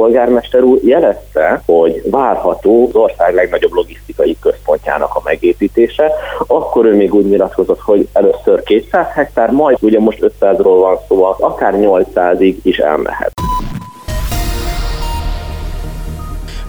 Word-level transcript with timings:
polgármester 0.00 0.62
úr 0.62 0.78
jelezte, 0.82 1.62
hogy 1.66 2.02
várható 2.10 2.86
az 2.88 2.94
ország 2.94 3.34
legnagyobb 3.34 3.72
logisztikai 3.72 4.36
központjának 4.40 5.14
a 5.14 5.20
megépítése, 5.24 6.12
akkor 6.46 6.86
ő 6.86 6.94
még 6.96 7.14
úgy 7.14 7.26
nyilatkozott, 7.26 7.80
hogy 7.80 8.08
először 8.12 8.62
200 8.62 9.06
hektár, 9.14 9.50
majd 9.50 9.76
ugye 9.80 10.00
most 10.00 10.32
500-ról 10.40 10.78
van 10.80 10.98
szó, 11.08 11.24
akár 11.38 11.74
800-ig 11.76 12.54
is 12.62 12.78
elmehet. 12.78 13.39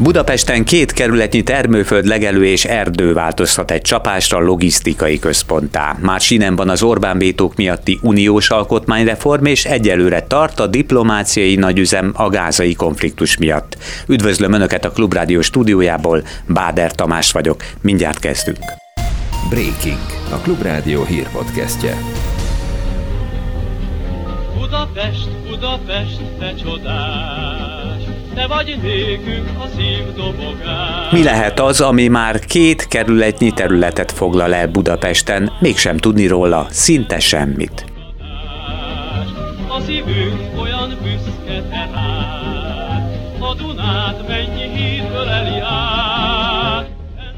Budapesten 0.01 0.63
két 0.63 0.91
kerületnyi 0.91 1.43
termőföld 1.43 2.05
legelő 2.05 2.45
és 2.45 2.65
erdő 2.65 3.13
változhat 3.13 3.71
egy 3.71 3.81
csapásra 3.81 4.39
logisztikai 4.39 5.19
központtá. 5.19 5.97
Már 5.99 6.19
sinem 6.19 6.55
van 6.55 6.69
az 6.69 6.83
Orbán 6.83 7.17
vétók 7.17 7.55
miatti 7.55 7.99
uniós 8.01 8.49
alkotmányreform, 8.49 9.45
és 9.45 9.65
egyelőre 9.65 10.21
tart 10.21 10.59
a 10.59 10.67
diplomáciai 10.67 11.55
nagyüzem 11.55 12.11
a 12.15 12.29
gázai 12.29 12.73
konfliktus 12.73 13.37
miatt. 13.37 13.77
Üdvözlöm 14.07 14.53
Önöket 14.53 14.85
a 14.85 14.91
Klubrádió 14.91 15.41
stúdiójából, 15.41 16.23
Báder 16.45 16.91
Tamás 16.91 17.31
vagyok. 17.31 17.63
Mindjárt 17.81 18.19
kezdünk. 18.19 18.63
Breaking, 19.49 19.99
a 20.31 20.35
Klubrádió 20.35 21.03
hírpodcastje. 21.03 21.97
Budapest, 24.59 25.29
Budapest, 25.49 26.21
te 26.39 26.53
csodás, 26.63 27.60
te 28.35 28.47
vagy 28.47 28.77
nékünk 28.81 29.49
a 29.59 29.67
szívdobogás. 29.77 31.11
Mi 31.11 31.23
lehet 31.23 31.59
az, 31.59 31.81
ami 31.81 32.07
már 32.07 32.39
két 32.39 32.87
kerületnyi 32.87 33.51
területet 33.51 34.11
foglal 34.11 34.53
el 34.53 34.67
Budapesten, 34.67 35.51
mégsem 35.59 35.97
tudni 35.97 36.27
róla 36.27 36.67
szinte 36.69 37.19
semmit? 37.19 37.85
A 39.67 39.79
szívünk 39.85 40.61
olyan 40.61 40.97
büszke 41.01 41.61
tehát, 41.69 43.03
a 43.39 43.53
Dunát 43.53 44.27
mennyi 44.27 44.69
hídből 44.77 45.27
eli 45.29 45.59
át, 45.59 46.20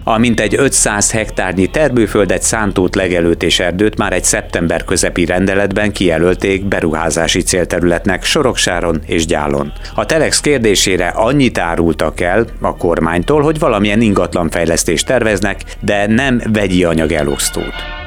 a 0.04 0.18
mintegy 0.18 0.56
500 0.58 1.12
hektárnyi 1.12 1.68
termőföldet, 1.68 2.42
szántót, 2.42 2.96
legelőt 2.96 3.44
és 3.44 3.59
erdőt 3.59 3.98
már 3.98 4.14
egy 4.14 4.23
szeptember 4.23 4.84
közepi 4.84 5.26
rendeletben 5.26 5.92
kijelölték 5.92 6.66
beruházási 6.66 7.42
célterületnek 7.42 8.23
Soroksáron 8.23 9.02
és 9.06 9.26
Gyálon. 9.26 9.72
A 9.95 10.06
Telex 10.06 10.40
kérdésére 10.40 11.08
annyit 11.08 11.58
árultak 11.58 12.22
el 12.22 12.45
a 12.62 12.78
kormánytól, 12.78 13.42
hogy 13.42 13.60
valamilyen 13.60 14.02
ingatlanfejlesztést 14.02 15.06
terveznek, 15.06 15.62
de 15.80 16.08
nem 16.08 16.42
vegyi 16.52 16.84
anyag 16.84 17.12
elosztót. 17.12 18.03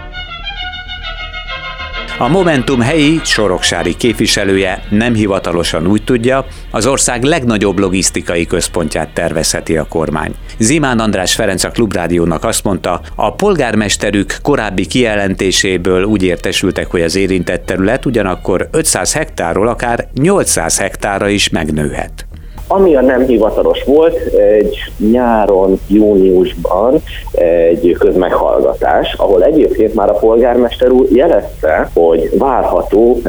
A 2.18 2.28
Momentum 2.28 2.80
helyi 2.80 3.20
soroksári 3.24 3.96
képviselője 3.96 4.82
nem 4.90 5.14
hivatalosan 5.14 5.86
úgy 5.86 6.04
tudja, 6.04 6.46
az 6.70 6.86
ország 6.86 7.22
legnagyobb 7.22 7.78
logisztikai 7.78 8.46
központját 8.46 9.08
tervezheti 9.08 9.76
a 9.76 9.86
kormány. 9.88 10.34
Zimán 10.58 10.98
András 10.98 11.34
Ferenc 11.34 11.64
a 11.64 11.70
Klubrádiónak 11.70 12.44
azt 12.44 12.64
mondta, 12.64 13.00
a 13.14 13.34
polgármesterük 13.34 14.36
korábbi 14.42 14.86
kijelentéséből 14.86 16.04
úgy 16.04 16.22
értesültek, 16.22 16.86
hogy 16.86 17.02
az 17.02 17.16
érintett 17.16 17.66
terület 17.66 18.06
ugyanakkor 18.06 18.68
500 18.70 19.12
hektárról 19.12 19.68
akár 19.68 20.08
800 20.14 20.78
hektárra 20.78 21.28
is 21.28 21.48
megnőhet. 21.48 22.25
Ami 22.68 22.94
a 22.96 23.00
nem 23.00 23.26
hivatalos 23.26 23.84
volt, 23.84 24.16
egy 24.34 24.76
nyáron, 24.96 25.80
júniusban 25.86 27.02
egy 27.32 27.96
közmeghallgatás, 27.98 29.14
ahol 29.18 29.44
egyébként 29.44 29.94
már 29.94 30.08
a 30.08 30.12
polgármester 30.12 30.90
úr 30.90 31.06
jelezte, 31.10 31.90
hogy 31.94 32.30
várható 32.38 33.20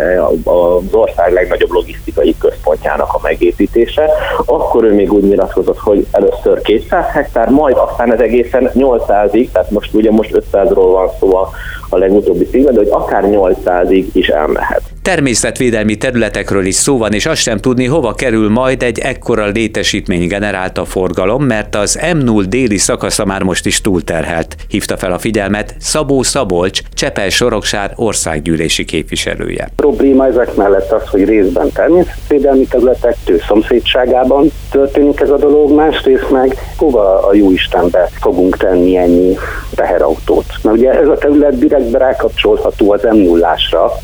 az 0.44 0.94
ország 0.94 1.34
legnagyobb 1.34 1.72
logisztikai 1.72 2.36
központjának 2.40 3.14
a 3.14 3.20
megépítése. 3.22 4.10
Akkor 4.46 4.84
ő 4.84 4.94
még 4.94 5.14
úgy 5.14 5.24
nyilatkozott, 5.24 5.78
hogy 5.78 6.06
először 6.12 6.62
200 6.62 7.06
hektár, 7.12 7.50
majd 7.50 7.78
aztán 7.78 8.14
ez 8.14 8.20
egészen 8.20 8.72
800-ig, 8.74 9.52
tehát 9.52 9.72
most 9.72 9.94
ugye 9.94 10.12
most 10.12 10.44
500-ról 10.52 10.90
van 10.92 11.10
szó 11.20 11.36
a, 11.36 11.50
legutóbbi 11.90 12.46
címben, 12.46 12.74
de 12.74 12.80
hogy 12.80 12.90
akár 12.92 13.24
800-ig 13.28 14.06
is 14.14 14.28
elmehet. 14.28 14.82
Természetvédelmi 15.08 15.96
területekről 15.96 16.66
is 16.66 16.76
szó 16.76 16.98
van, 16.98 17.14
és 17.14 17.26
azt 17.26 17.42
sem 17.42 17.58
tudni, 17.58 17.86
hova 17.86 18.14
kerül 18.14 18.50
majd 18.50 18.84
egy 18.84 19.00
ekkora 19.00 19.46
létesítmény 19.46 20.28
generálta 20.28 20.86
forgalom, 20.86 21.44
mert 21.44 21.76
az 21.76 22.00
M0 22.02 22.46
déli 22.50 22.78
szakasza 22.78 23.26
már 23.26 23.42
most 23.44 23.66
is 23.66 23.82
túlterhelt. 23.82 24.56
Hívta 24.68 24.98
fel 24.98 25.12
a 25.12 25.18
figyelmet 25.18 25.76
Szabó 25.80 26.24
Szabolcs, 26.24 26.82
Csepel 26.94 27.30
Soroksár 27.30 27.92
országgyűlési 27.96 28.86
képviselője. 28.86 29.64
A 29.64 29.72
probléma 29.76 30.26
ezek 30.26 30.56
mellett 30.56 30.92
az, 30.92 31.08
hogy 31.10 31.24
részben 31.24 31.72
természetvédelmi 31.72 32.66
területek 32.66 33.16
szomszédságában 33.48 34.52
történik 34.72 35.20
ez 35.20 35.30
a 35.30 35.38
dolog, 35.38 35.72
másrészt 35.72 36.30
meg 36.32 36.56
hova 36.78 37.28
a 37.28 37.34
jó 37.34 37.52
Istenbe 37.52 38.10
fogunk 38.20 38.58
tenni 38.58 38.98
ennyi 38.98 39.38
teherautót. 39.76 40.46
Na 40.62 40.72
ugye 40.72 40.92
ez 40.92 41.08
a 41.08 41.18
terület 41.18 41.58
direktbe 41.58 41.98
rákapcsolható 41.98 42.92
az 42.92 43.02
m 43.04 43.16
0 43.16 43.56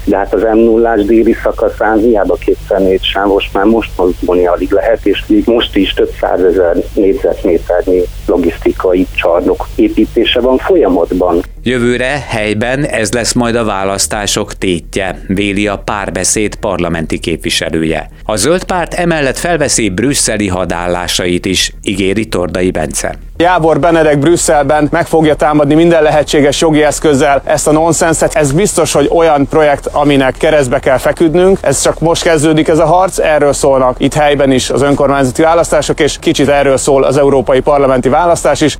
de 0.05 0.17
hát 0.17 0.33
az 0.33 0.41
m 0.41 0.57
0 0.57 0.92
Budapest 0.93 1.23
déli 1.23 1.33
szakaszán 1.43 1.97
hiába 1.97 2.35
kétszer 2.35 2.79
négy 2.79 3.03
sávos, 3.03 3.49
már 3.53 3.65
most 3.65 3.91
mozdulni 3.97 4.47
alig 4.47 4.71
lehet, 4.71 5.05
és 5.05 5.23
még 5.27 5.43
most 5.45 5.75
is 5.75 5.93
több 5.93 6.11
százezer 6.19 6.75
négyzetméternyi 6.93 8.01
logisztikai 8.25 9.07
csarnok 9.15 9.67
építése 9.75 10.39
van 10.39 10.57
folyamatban. 10.57 11.41
Jövőre 11.65 12.25
helyben 12.27 12.85
ez 12.85 13.11
lesz 13.11 13.33
majd 13.33 13.55
a 13.55 13.63
választások 13.63 14.53
tétje, 14.53 15.19
véli 15.27 15.67
a 15.67 15.77
párbeszéd 15.77 16.55
parlamenti 16.55 17.19
képviselője. 17.19 18.09
A 18.25 18.35
zöld 18.35 18.63
párt 18.63 18.93
emellett 18.93 19.37
felveszi 19.37 19.89
brüsszeli 19.89 20.47
hadállásait 20.47 21.45
is, 21.45 21.73
ígéri 21.83 22.25
Tordai 22.25 22.71
Bence. 22.71 23.15
Jábor 23.37 23.79
Benedek 23.79 24.19
Brüsszelben 24.19 24.87
meg 24.91 25.07
fogja 25.07 25.35
támadni 25.35 25.73
minden 25.73 26.03
lehetséges 26.03 26.61
jogi 26.61 26.83
eszközzel 26.83 27.41
ezt 27.45 27.67
a 27.67 27.71
nonszenszet. 27.71 28.35
Ez 28.35 28.51
biztos, 28.51 28.91
hogy 28.91 29.09
olyan 29.11 29.47
projekt, 29.47 29.87
aminek 29.91 30.35
keresztbe 30.37 30.79
kell 30.79 30.97
feküdnünk. 30.97 31.57
Ez 31.61 31.81
csak 31.81 31.99
most 31.99 32.23
kezdődik 32.23 32.67
ez 32.67 32.79
a 32.79 32.85
harc, 32.85 33.17
erről 33.17 33.53
szólnak 33.53 33.95
itt 33.99 34.13
helyben 34.13 34.51
is 34.51 34.69
az 34.69 34.81
önkormányzati 34.81 35.41
választások, 35.41 35.99
és 35.99 36.17
kicsit 36.19 36.47
erről 36.47 36.77
szól 36.77 37.03
az 37.03 37.17
európai 37.17 37.59
parlamenti 37.59 38.09
választás 38.09 38.61
is. 38.61 38.77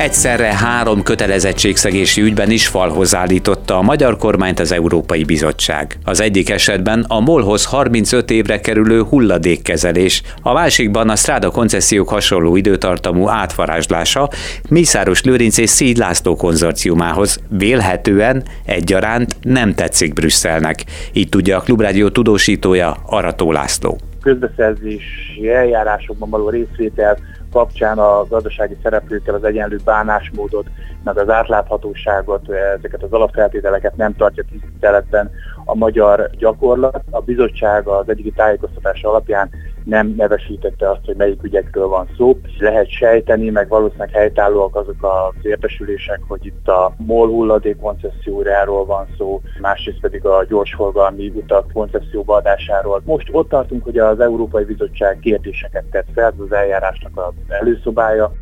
Egyszerre 0.00 0.54
három 0.54 1.02
kötelezettségszegési 1.02 2.20
ügyben 2.20 2.50
is 2.50 2.66
falhoz 2.66 3.14
állította 3.14 3.76
a 3.76 3.82
magyar 3.82 4.16
kormányt 4.16 4.58
az 4.60 4.72
Európai 4.72 5.24
Bizottság. 5.24 5.98
Az 6.04 6.20
egyik 6.20 6.50
esetben 6.50 7.04
a 7.08 7.20
molhoz 7.20 7.64
35 7.64 8.30
évre 8.30 8.60
kerülő 8.60 9.02
hulladékkezelés, 9.02 10.22
a 10.42 10.52
másikban 10.52 11.08
a 11.08 11.16
Stráda 11.16 11.50
koncesziók 11.50 12.08
hasonló 12.08 12.56
időtartamú 12.56 13.28
átvarázslása 13.28 14.28
Mészáros 14.68 15.22
Lőrinc 15.22 15.58
és 15.58 15.70
Szíd 15.70 15.96
László 15.96 16.36
konzorciumához 16.36 17.40
vélhetően 17.48 18.42
egyaránt 18.64 19.36
nem 19.42 19.74
tetszik 19.74 20.12
Brüsszelnek. 20.12 20.84
Így 21.12 21.28
tudja 21.28 21.56
a 21.56 21.60
Klubrádió 21.60 22.08
tudósítója 22.08 22.96
Arató 23.06 23.52
László 23.52 23.98
közbeszerzési 24.22 25.48
eljárásokban 25.48 26.30
való 26.30 26.48
részvétel 26.48 27.18
kapcsán 27.52 27.98
a 27.98 28.26
gazdasági 28.26 28.76
szereplőkkel 28.82 29.34
az 29.34 29.44
egyenlő 29.44 29.78
bánásmódot, 29.84 30.66
meg 31.04 31.18
az 31.18 31.28
átláthatóságot, 31.28 32.50
ezeket 32.50 33.02
az 33.02 33.12
alapfeltételeket 33.12 33.96
nem 33.96 34.16
tartja 34.16 34.44
tiszteletben 34.50 35.30
a 35.64 35.74
magyar 35.74 36.30
gyakorlat. 36.38 37.02
A 37.10 37.20
bizottság 37.20 37.86
az 37.86 38.08
eddigi 38.08 38.30
tájékoztatás 38.30 39.02
alapján 39.02 39.50
nem 39.84 40.14
nevesítette 40.16 40.90
azt, 40.90 41.04
hogy 41.04 41.16
melyik 41.16 41.42
ügyekről 41.42 41.86
van 41.88 42.08
szó. 42.16 42.40
Lehet 42.58 42.90
sejteni, 42.90 43.50
meg 43.50 43.68
valószínűleg 43.68 44.10
helytállóak 44.10 44.76
azok 44.76 45.02
az 45.02 45.44
értesülések, 45.46 46.20
hogy 46.28 46.46
itt 46.46 46.68
a 46.68 46.94
MOL 46.96 47.28
hulladék 47.28 47.76
koncessziójáról 47.76 48.84
van 48.84 49.06
szó, 49.18 49.40
másrészt 49.60 50.00
pedig 50.00 50.24
a 50.24 50.44
gyorsforgalmi 50.48 51.32
utak 51.34 51.72
koncesszióba 51.72 52.34
adásáról. 52.34 53.02
Most 53.04 53.28
ott 53.32 53.48
tartunk, 53.48 53.84
hogy 53.84 53.98
az 53.98 54.20
Európai 54.20 54.64
Bizottság 54.64 55.18
kérdéseket 55.18 55.84
tett 55.90 56.08
fel, 56.14 56.34
az 56.38 56.52
eljárásnak 56.52 57.12
az 57.14 57.32
előszobája, 57.48 58.32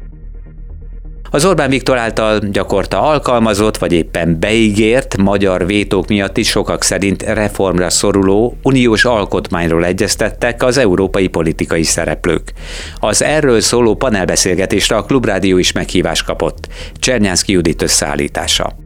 az 1.31 1.45
Orbán 1.45 1.71
Viktor 1.71 1.97
által 1.97 2.39
gyakorta 2.39 3.03
alkalmazott, 3.03 3.77
vagy 3.77 3.93
éppen 3.93 4.41
beígért 4.41 5.17
magyar 5.17 5.67
vétók 5.67 6.09
miatt 6.09 6.37
is 6.37 6.49
sokak 6.49 6.83
szerint 6.83 7.23
reformra 7.23 7.91
szoruló 7.91 8.57
uniós 8.63 9.05
alkotmányról 9.05 9.85
egyeztettek 9.85 10.63
az 10.63 10.79
európai 10.79 11.29
politikai 11.29 11.83
szereplők. 11.83 12.53
Az 12.97 13.23
erről 13.23 13.61
szóló 13.61 13.95
panelbeszélgetésre 13.95 14.97
a 14.97 15.03
Klubrádió 15.03 15.59
is 15.59 15.73
meghívást 15.73 16.25
kapott. 16.25 16.67
Csernyánszki 16.95 17.53
Judit 17.53 17.83
összeállítása. 17.83 18.77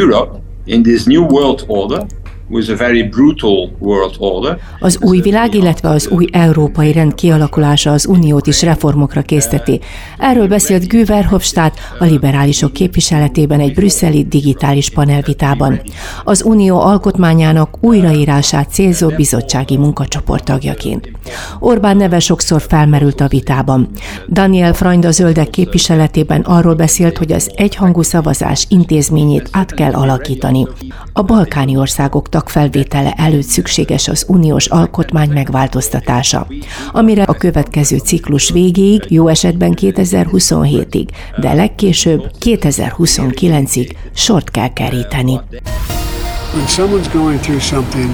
Europe 0.00 0.38
in 0.64 0.82
this 0.82 1.04
new 1.04 1.24
world 1.24 1.64
order 1.66 2.06
Az 4.80 4.98
új 5.00 5.20
világ, 5.20 5.54
illetve 5.54 5.88
az 5.88 6.08
új 6.08 6.26
európai 6.32 6.92
rend 6.92 7.14
kialakulása 7.14 7.92
az 7.92 8.06
uniót 8.06 8.46
is 8.46 8.62
reformokra 8.62 9.22
készteti. 9.22 9.80
Erről 10.18 10.48
beszélt 10.48 10.88
Guy 10.88 11.04
Verhofstadt 11.04 11.78
a 11.98 12.04
liberálisok 12.04 12.72
képviseletében 12.72 13.60
egy 13.60 13.74
brüsszeli 13.74 14.24
digitális 14.24 14.90
panelvitában. 14.90 15.80
Az 16.24 16.42
unió 16.42 16.80
alkotmányának 16.80 17.76
újraírását 17.80 18.70
célzó 18.70 19.08
bizottsági 19.08 19.76
munkacsoport 19.76 20.44
tagjaként. 20.44 21.10
Orbán 21.58 21.96
neve 21.96 22.18
sokszor 22.18 22.62
felmerült 22.68 23.20
a 23.20 23.28
vitában. 23.28 23.88
Daniel 24.28 24.72
Freund 24.72 25.04
a 25.04 25.10
zöldek 25.10 25.50
képviseletében 25.50 26.40
arról 26.40 26.74
beszélt, 26.74 27.18
hogy 27.18 27.32
az 27.32 27.50
egyhangú 27.56 28.02
szavazás 28.02 28.66
intézményét 28.68 29.48
át 29.52 29.74
kell 29.74 29.92
alakítani. 29.92 30.66
A 31.12 31.22
balkáni 31.22 31.76
országok 31.76 32.28
tagfelvétele 32.34 33.12
előtt 33.12 33.46
szükséges 33.46 34.08
az 34.08 34.24
uniós 34.28 34.66
alkotmány 34.66 35.30
megváltoztatása, 35.30 36.46
amire 36.92 37.22
a 37.22 37.32
következő 37.32 37.96
ciklus 37.96 38.50
végéig, 38.50 39.02
jó 39.08 39.28
esetben 39.28 39.74
2027-ig, 39.80 41.08
de 41.40 41.52
legkésőbb 41.52 42.30
2029-ig 42.40 43.90
sort 44.14 44.50
kell 44.50 44.72
keríteni. 44.72 45.40
When 46.54 46.66
someone's 46.66 47.12
going 47.12 47.40
through 47.40 47.62
something 47.62 48.10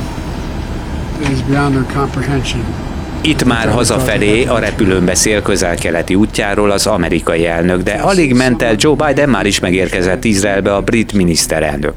that 1.21 1.33
is 1.33 1.43
beyond 1.43 1.73
their 1.75 1.87
comprehension, 1.95 2.90
itt 3.23 3.45
már 3.45 3.69
hazafelé 3.69 4.45
a 4.45 4.59
repülőn 4.59 5.05
beszél 5.05 5.43
közel-keleti 5.43 6.15
útjáról 6.15 6.71
az 6.71 6.87
amerikai 6.87 7.47
elnök, 7.47 7.83
de 7.83 7.93
alig 7.93 8.35
ment 8.35 8.63
el 8.63 8.75
Joe 8.79 9.07
Biden, 9.07 9.29
már 9.29 9.47
is 9.47 9.61
megérkezett 9.61 10.25
Izraelbe 10.25 10.75
a 10.75 10.81
brit 10.81 11.13
miniszterelnök. 11.13 11.95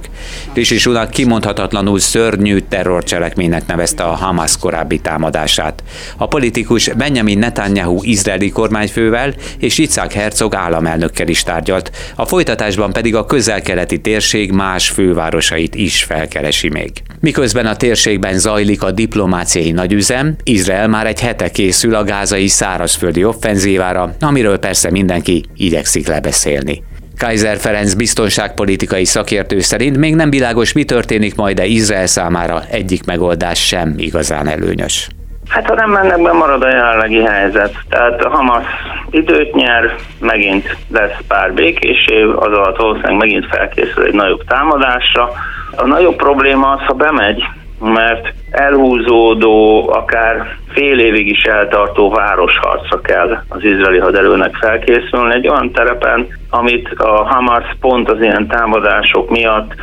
Rishi 0.54 0.78
Sunak 0.78 1.10
kimondhatatlanul 1.10 2.00
szörnyű 2.00 2.60
terrorcselekménynek 2.70 3.68
nevezte 3.68 4.04
a 4.04 4.12
Hamas 4.12 4.58
korábbi 4.58 5.00
támadását. 5.00 5.84
A 6.18 6.28
politikus 6.28 6.90
Benjamin 6.90 7.38
Netanyahu 7.38 8.00
izraeli 8.02 8.50
kormányfővel 8.50 9.34
és 9.58 9.78
Yitzhak 9.78 10.12
Herzog 10.12 10.56
államelnökkel 10.56 11.28
is 11.28 11.44
tárgyalt, 11.44 11.92
a 12.16 12.26
folytatásban 12.26 12.94
pedig 12.94 13.16
a 13.16 13.26
közel-keleti 13.26 14.02
térség 14.02 14.52
más 14.52 14.90
fővárosait 14.90 15.76
is 15.76 16.04
felkeresi 16.04 16.70
még. 16.70 16.92
Miközben 17.20 17.66
a 17.66 17.76
térségben 17.76 18.40
zajlik 18.40 18.84
a 18.84 18.92
diplomáciai 18.92 19.72
nagyüzem, 19.72 20.36
Izrael 20.44 20.88
már 20.88 21.06
egy 21.06 21.13
hete 21.20 21.50
készül 21.50 21.96
a 21.96 22.04
gázai 22.04 22.48
szárazföldi 22.48 23.24
offenzívára, 23.24 24.10
amiről 24.20 24.60
persze 24.60 24.92
mindenki 24.92 25.44
igyekszik 25.56 26.08
lebeszélni. 26.08 26.84
Kaiser 27.18 27.58
Ferenc 27.58 27.94
biztonságpolitikai 27.94 29.06
szakértő 29.06 29.60
szerint 29.60 29.98
még 29.98 30.16
nem 30.16 30.30
világos, 30.30 30.74
mi 30.74 30.84
történik 30.84 31.36
majd, 31.36 31.56
de 31.56 31.66
Izrael 31.66 32.06
számára 32.06 32.62
egyik 32.72 33.06
megoldás 33.06 33.68
sem 33.68 33.94
igazán 33.98 34.48
előnyös. 34.48 35.08
Hát 35.48 35.68
ha 35.68 35.74
nem 35.74 35.90
mennek 35.90 36.22
be, 36.22 36.32
marad 36.32 36.64
a 36.64 36.70
jelenlegi 36.70 37.22
helyzet. 37.22 37.76
Tehát 37.90 38.22
a 38.22 38.30
Hamas 38.30 38.66
időt 39.10 39.56
nyer, 39.56 39.96
megint 40.20 40.78
lesz 40.92 41.18
pár 41.28 41.54
békés 41.54 42.06
év, 42.08 42.30
az 42.30 42.52
alatt 42.52 42.78
valószínűleg 42.78 43.18
megint 43.18 43.46
felkészül 43.46 44.06
egy 44.06 44.14
nagyobb 44.14 44.44
támadásra. 44.48 45.30
A 45.76 45.88
nagyobb 45.88 46.16
probléma 46.16 46.70
az, 46.72 46.80
ha 46.86 46.94
bemegy, 46.94 47.44
mert 47.84 48.34
elhúzódó, 48.52 49.90
akár 49.94 50.58
fél 50.68 51.00
évig 51.00 51.28
is 51.28 51.44
eltartó 51.44 52.10
városharcra 52.10 53.02
kell 53.02 53.44
az 53.48 53.64
izraeli 53.64 54.00
haderőnek 54.00 54.56
felkészülni. 54.56 55.34
Egy 55.34 55.48
olyan 55.48 55.72
terepen, 55.72 56.28
amit 56.50 56.90
a 56.98 57.24
Hamas 57.24 57.76
pont 57.80 58.10
az 58.10 58.22
ilyen 58.22 58.48
támadások 58.48 59.30
miatt 59.30 59.74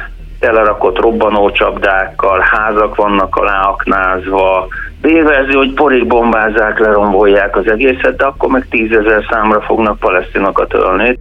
telerakott 0.41 1.01
robbanócsapdákkal, 1.01 2.41
házak 2.41 2.95
vannak 2.95 3.37
aláaknázva, 3.37 4.69
B-verzió, 5.01 5.59
hogy 5.59 5.75
porig 5.75 6.07
bombázzák, 6.07 6.79
lerombolják 6.79 7.57
az 7.57 7.71
egészet, 7.71 8.17
de 8.17 8.25
akkor 8.25 8.51
meg 8.51 8.67
tízezer 8.71 9.27
számra 9.31 9.61
fognak 9.61 9.99
palesztinokat 9.99 10.75
ölni. 10.75 11.19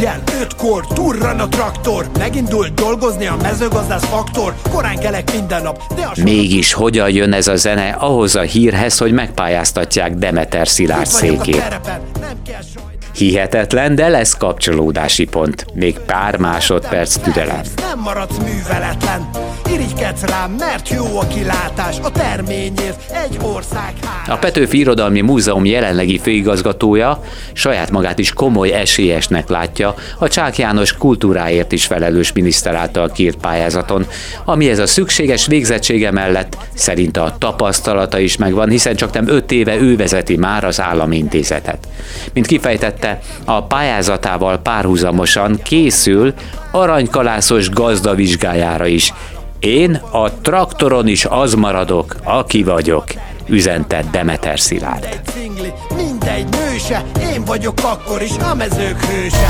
Reggel 0.00 0.22
ötkor 0.40 0.86
turran 0.86 1.40
a 1.40 1.48
traktor 1.48 2.10
Megindult 2.18 2.74
dolgozni 2.74 3.26
a 3.26 3.36
mezőgazdász 3.42 4.04
faktor 4.04 4.54
Korán 4.70 4.98
kelek 4.98 5.32
minden 5.32 5.62
nap 5.62 5.94
de 5.94 6.02
a 6.02 6.12
Mégis 6.22 6.72
hogyan 6.72 7.10
jön 7.10 7.32
ez 7.32 7.46
a 7.46 7.56
zene 7.56 7.88
ahhoz 7.88 8.36
a 8.36 8.40
hírhez, 8.40 8.98
hogy 8.98 9.12
megpályáztatják 9.12 10.14
Demeter 10.14 10.68
Szilárd 10.68 11.06
székét? 11.06 11.80
Hihetetlen, 13.14 13.94
de 13.94 14.08
lesz 14.08 14.36
kapcsolódási 14.36 15.24
pont. 15.24 15.66
Még 15.74 15.98
pár 15.98 16.36
másodperc 16.36 17.16
türelem. 17.16 17.60
Nem 17.76 17.98
maradsz 17.98 18.36
műveletlen, 18.36 19.30
irigykedsz 19.72 20.22
rám, 20.22 20.50
mert 20.58 20.88
jó 20.88 21.18
a 21.18 21.26
kilátás, 21.26 21.96
a 22.02 22.10
terményért 22.10 23.12
egy 23.12 23.38
ország 23.42 23.94
hálás. 24.02 24.28
A 24.28 24.36
Petőfi 24.36 24.78
Irodalmi 24.78 25.20
Múzeum 25.20 25.64
jelenlegi 25.64 26.18
főigazgatója 26.18 27.22
saját 27.52 27.90
magát 27.90 28.18
is 28.18 28.32
komoly 28.32 28.72
esélyesnek 28.72 29.48
látja 29.48 29.94
a 30.18 30.28
Csák 30.28 30.58
János 30.58 30.92
kultúráért 30.92 31.72
is 31.72 31.86
felelős 31.86 32.32
miniszter 32.32 32.74
által 32.74 33.08
kírt 33.08 33.36
pályázaton, 33.36 34.06
ami 34.44 34.70
ez 34.70 34.78
a 34.78 34.86
szükséges 34.86 35.46
végzettsége 35.46 36.10
mellett 36.10 36.56
szerint 36.74 37.16
a 37.16 37.34
tapasztalata 37.38 38.18
is 38.18 38.36
megvan, 38.36 38.68
hiszen 38.68 38.96
csak 38.96 39.12
nem 39.12 39.28
öt 39.28 39.52
éve 39.52 39.76
ő 39.76 39.96
vezeti 39.96 40.36
már 40.36 40.64
az 40.64 40.80
állami 40.80 41.16
intézetet. 41.16 41.88
Mint 42.32 42.46
kifejtette, 42.46 43.20
a 43.44 43.62
pályázatával 43.62 44.58
párhuzamosan 44.58 45.60
készül 45.62 46.34
aranykalászos 46.70 47.70
gazda 47.70 48.14
vizsgájára 48.14 48.86
is. 48.86 49.12
Én 49.60 49.94
a 50.10 50.30
traktoron 50.30 51.06
is 51.06 51.24
az 51.24 51.54
maradok, 51.54 52.16
aki 52.24 52.62
vagyok, 52.62 53.04
üzente 53.46 54.04
Demeter 54.10 54.60
Szilárd. 54.60 55.20
Mindegy 55.96 56.46
nőse, 56.48 57.04
én 57.32 57.44
vagyok 57.44 57.78
akkor 57.82 58.22
is 58.22 58.36
a 58.50 58.54
mezők 58.54 59.04
hőse. 59.04 59.48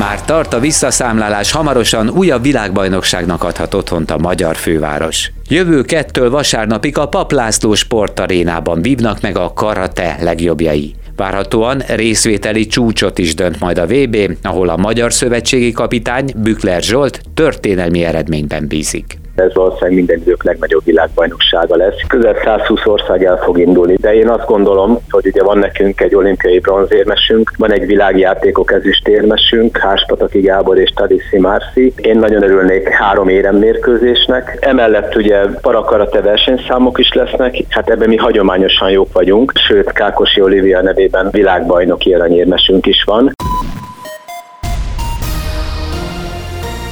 Már 0.00 0.24
tart 0.24 0.52
a 0.52 0.60
visszaszámlálás, 0.60 1.52
hamarosan 1.52 2.08
újabb 2.08 2.42
világbajnokságnak 2.42 3.44
adhat 3.44 3.74
otthont 3.74 4.10
a 4.10 4.18
magyar 4.18 4.56
főváros. 4.56 5.32
Jövő 5.48 5.82
kettől 5.82 6.30
vasárnapig 6.30 6.98
a 6.98 7.08
Paplászló 7.08 7.74
sportarénában 7.74 8.82
vívnak 8.82 9.20
meg 9.20 9.36
a 9.36 9.52
karate 9.52 10.16
legjobbjai. 10.20 10.94
Várhatóan 11.16 11.82
részvételi 11.88 12.66
csúcsot 12.66 13.18
is 13.18 13.34
dönt 13.34 13.60
majd 13.60 13.78
a 13.78 13.86
VB, 13.86 14.36
ahol 14.42 14.68
a 14.68 14.76
magyar 14.76 15.12
szövetségi 15.12 15.72
kapitány 15.72 16.32
Bükler 16.36 16.82
Zsolt 16.82 17.20
történelmi 17.34 18.04
eredményben 18.04 18.66
bízik 18.66 19.19
ez 19.40 19.54
valószínűleg 19.54 19.94
minden 19.94 20.18
idők 20.18 20.44
legnagyobb 20.44 20.84
világbajnoksága 20.84 21.76
lesz. 21.76 21.94
Közel 22.08 22.34
120 22.44 22.86
ország 22.86 23.24
el 23.24 23.36
fog 23.36 23.58
indulni, 23.58 23.94
de 23.94 24.14
én 24.14 24.28
azt 24.28 24.46
gondolom, 24.46 24.98
hogy 25.10 25.26
ugye 25.26 25.42
van 25.42 25.58
nekünk 25.58 26.00
egy 26.00 26.14
olimpiai 26.14 26.58
bronzérmesünk, 26.58 27.52
van 27.58 27.72
egy 27.72 27.86
világjátékok 27.86 28.72
ezüstérmesünk, 28.72 29.76
Háspataki 29.76 30.40
Gábor 30.40 30.78
és 30.78 30.90
Tadiszi 30.94 31.38
Márci. 31.38 31.92
Én 31.96 32.18
nagyon 32.18 32.42
örülnék 32.42 32.88
három 32.88 33.28
érem 33.28 33.56
mérkőzésnek. 33.56 34.56
Emellett 34.60 35.16
ugye 35.16 35.44
parakarate 35.60 36.20
versenyszámok 36.20 36.98
is 36.98 37.12
lesznek, 37.12 37.56
hát 37.68 37.90
ebben 37.90 38.08
mi 38.08 38.16
hagyományosan 38.16 38.90
jók 38.90 39.12
vagyunk, 39.12 39.52
sőt 39.68 39.92
Kákosi 39.92 40.40
Olivia 40.40 40.82
nevében 40.82 41.28
világbajnoki 41.30 42.14
aranyérmesünk 42.14 42.86
is 42.86 43.04
van. 43.04 43.32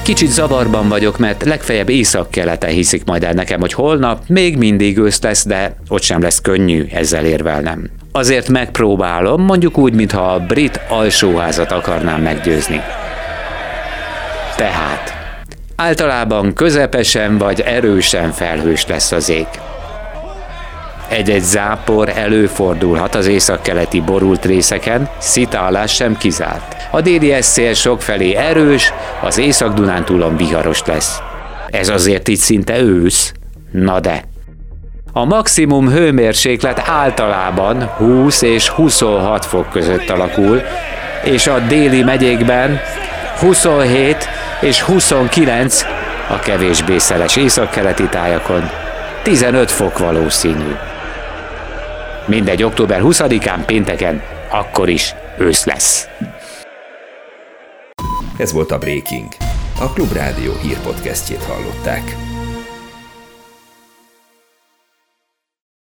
Kicsit 0.09 0.31
zavarban 0.31 0.89
vagyok, 0.89 1.19
mert 1.19 1.45
legfeljebb 1.45 1.89
észak-keleten 1.89 2.71
hiszik 2.71 3.05
majd 3.05 3.25
el 3.25 3.33
nekem, 3.33 3.61
hogy 3.61 3.73
holnap 3.73 4.23
még 4.27 4.57
mindig 4.57 4.99
ősz 4.99 5.23
lesz, 5.23 5.47
de 5.47 5.77
ott 5.89 6.03
sem 6.03 6.23
lesz 6.23 6.41
könnyű 6.41 6.87
ezzel 6.93 7.25
érvelnem. 7.25 7.91
Azért 8.13 8.49
megpróbálom, 8.49 9.43
mondjuk 9.43 9.79
úgy, 9.79 9.93
mintha 9.93 10.33
a 10.33 10.39
brit 10.39 10.81
alsóházat 10.89 11.73
akarnám 11.73 12.23
meggyőzni. 12.23 12.81
Tehát, 14.57 15.15
általában 15.77 16.55
közepesen 16.55 17.39
vagy 17.39 17.61
erősen 17.61 18.33
felhős 18.33 18.87
lesz 18.87 19.13
az 19.13 19.29
ég. 19.29 19.47
Egy-egy 21.09 21.43
zápor 21.43 22.09
előfordulhat 22.09 23.15
az 23.15 23.27
északkeleti 23.27 24.01
borult 24.01 24.45
részeken, 24.45 25.09
szitálás 25.19 25.95
sem 25.95 26.17
kizárt. 26.17 26.77
A 26.91 27.01
déli 27.01 27.37
szél 27.41 27.75
sokfelé 27.75 28.35
erős, 28.35 28.93
az 29.23 29.39
észak-dunántúlon 29.39 30.37
viharos 30.37 30.83
lesz. 30.87 31.19
Ez 31.71 31.89
azért 31.89 32.29
itt 32.29 32.39
szinte 32.39 32.81
ősz. 32.81 33.33
Na 33.71 34.01
de. 34.01 34.23
A 35.13 35.25
maximum 35.25 35.89
hőmérséklet 35.89 36.83
általában 36.87 37.83
20 37.83 38.43
és 38.43 38.69
26 38.69 39.45
fok 39.45 39.71
között 39.71 40.11
alakul, 40.11 40.63
és 41.25 41.47
a 41.47 41.59
déli 41.59 42.03
megyékben 42.03 42.81
27 43.39 44.29
és 44.61 44.81
29 44.81 45.85
a 46.29 46.39
kevésbé 46.39 46.99
szeles 46.99 47.37
északkeleti 47.37 48.05
tájakon 48.09 48.71
15 49.23 49.71
fok 49.71 49.99
valószínű. 49.99 50.75
Mindegy, 52.29 52.63
október 52.63 53.01
20-án 53.03 53.63
pénteken, 53.67 54.23
akkor 54.51 54.89
is 54.89 55.15
ősz 55.39 55.65
lesz. 55.65 56.09
Ez 58.37 58.53
volt 58.53 58.71
a 58.71 58.79
Breaking. 58.79 59.29
A 59.81 59.93
Klubrádió 59.93 60.53
hírpodcastjét 60.63 61.43
hallották. 61.43 62.28